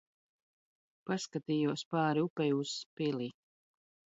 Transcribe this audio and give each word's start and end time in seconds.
Paskat?jos 1.05 1.81
p?ri 1.91 2.19
upei 2.27 2.51
uz 2.61 2.71
pili. 2.95 3.29